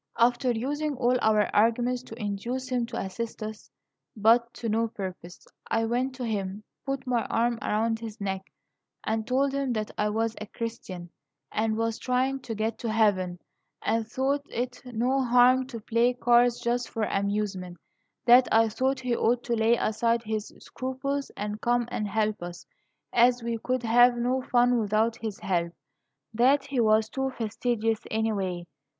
[0.17, 3.69] "After using all our arguments to induce him to assist us,
[4.17, 8.51] but to no purpose, I went to him, put my arm around his neck,
[9.03, 11.11] and told him that I was a Christian,
[11.51, 13.37] and was trying to get to heaven,
[13.83, 17.77] and thought it no harm to play cards just for amusement;
[18.25, 22.65] that I thought he ought to lay aside his scruples, and come and help us,
[23.13, 25.73] as we could have no fun without his nelp;
[26.33, 28.65] that he was too fastidious, anyway.